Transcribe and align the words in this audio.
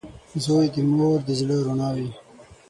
•زوی 0.43 0.65
د 0.73 0.75
مور 0.95 1.19
د 1.27 1.29
زړۀ 1.39 1.57
رڼا 1.65 1.89
وي. 1.95 2.09